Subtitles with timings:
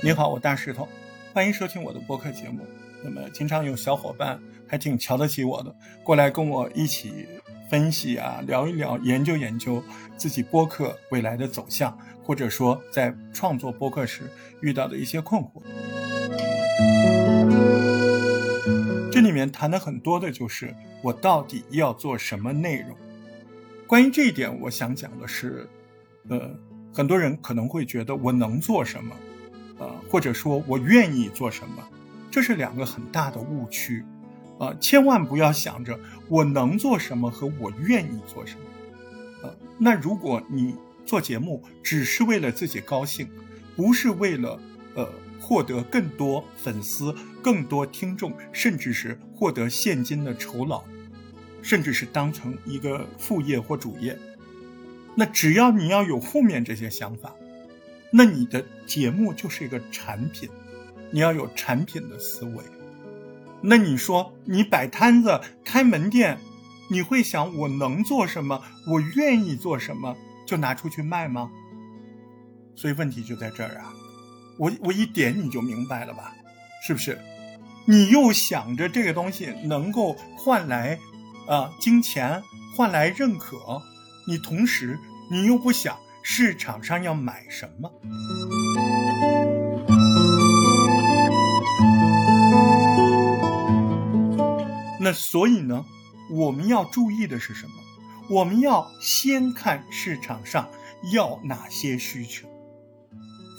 [0.00, 0.88] 你好，我大石头，
[1.32, 2.60] 欢迎收听我的播客节目。
[3.02, 7.26] 那么，经常有小伙伴还挺瞧得起我的，过来跟我一起
[7.68, 9.82] 分析啊，聊一聊，研究研究
[10.16, 15.60] 自己播客未来的走向，或者说在创作播客时遇到的一些困惑。
[19.10, 20.72] 这里面谈的很多的就是
[21.02, 22.96] 我到底要做什么内容。
[23.88, 25.68] 关于这一点，我想讲的是，
[26.28, 26.56] 呃。
[26.94, 29.16] 很多人可能会觉得我能做什么，
[29.78, 31.82] 呃，或者说我愿意做什么，
[32.30, 34.04] 这是两个很大的误区，
[34.60, 35.98] 啊，千万不要想着
[36.28, 38.64] 我能做什么和我愿意做什么，
[39.42, 43.28] 呃，那如果你做节目只是为了自己高兴，
[43.74, 44.60] 不是为了
[44.94, 45.08] 呃
[45.40, 50.84] 获得更多粉丝、更多听众，甚至是获得现金的酬劳，
[51.60, 54.16] 甚至是当成一个副业或主业。
[55.16, 57.34] 那只要你要有后面这些想法，
[58.10, 60.48] 那你的节目就是一个产品，
[61.10, 62.62] 你要有产品的思维。
[63.60, 66.38] 那你说你摆摊子开门店，
[66.90, 70.16] 你会想我能做什么，我愿意做什么，
[70.46, 71.50] 就拿出去卖吗？
[72.76, 73.92] 所以问题就在这儿啊，
[74.58, 76.34] 我我一点你就明白了吧？
[76.86, 77.18] 是不是？
[77.86, 80.98] 你又想着这个东西能够换来
[81.46, 82.42] 啊金钱，
[82.76, 83.80] 换来认可。
[84.26, 84.98] 你同时，
[85.30, 87.92] 你又不想市场上要买什么？
[95.00, 95.84] 那所以呢，
[96.30, 97.72] 我们要注意的是什么？
[98.30, 100.70] 我们要先看市场上
[101.12, 102.48] 要哪些需求，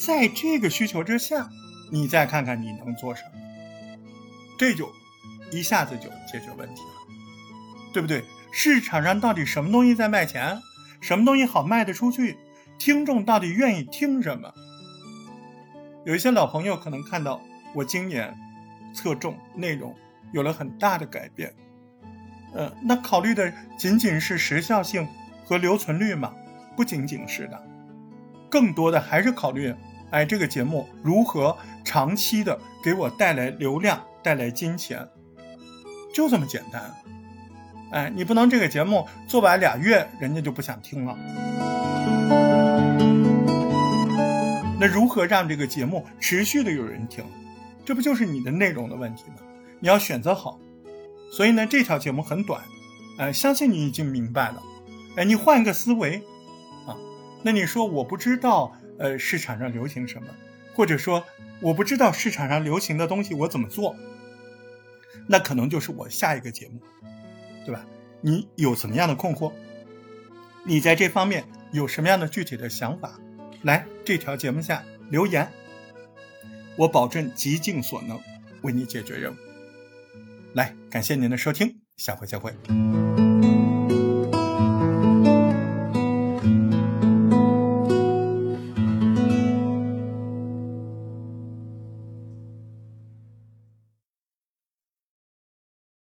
[0.00, 1.50] 在这个需求之下，
[1.92, 3.30] 你再看看你能做什么，
[4.58, 4.90] 这就
[5.52, 6.88] 一下子就解决问题了，
[7.92, 8.24] 对不对？
[8.56, 10.60] 市场上到底什么东西在卖钱？
[11.00, 12.38] 什么东西好卖得出去？
[12.78, 14.54] 听众到底愿意听什么？
[16.04, 17.42] 有一些老朋友可能看到
[17.74, 18.32] 我今年
[18.94, 19.92] 侧重内容
[20.32, 21.52] 有了很大的改变，
[22.54, 25.08] 呃，那考虑的仅仅是时效性
[25.44, 26.32] 和留存率吗？
[26.76, 27.60] 不仅仅是的，
[28.48, 29.74] 更多的还是考虑，
[30.12, 35.04] 哎，这个节目如何长期的给我带来流量、带来金钱，
[36.14, 36.94] 就这么简单。
[37.92, 41.16] 哎，你不能这个节目做完俩月，人家就不想听了。
[44.80, 47.24] 那如何让这个节目持续的有人听？
[47.84, 49.36] 这不就是你的内容的问题吗？
[49.78, 50.58] 你要选择好。
[51.30, 52.62] 所以呢，这条节目很短，
[53.18, 54.62] 哎，相信你已经明白了。
[55.16, 56.16] 哎，你换个思维
[56.86, 56.96] 啊。
[57.42, 60.28] 那你说我不知道，呃，市场上流行什么，
[60.74, 61.24] 或者说
[61.60, 63.94] 我不知道市场上流行的东西我怎么做？
[65.26, 66.80] 那可能就是我下一个节目。
[67.64, 67.84] 对吧？
[68.20, 69.52] 你有什么样的困惑？
[70.64, 73.18] 你在这方面有什么样的具体的想法？
[73.62, 75.50] 来这条节目下留言，
[76.76, 78.20] 我保证极尽所能
[78.62, 79.36] 为你解决任务。
[80.54, 82.54] 来，感谢您的收听，下回再会。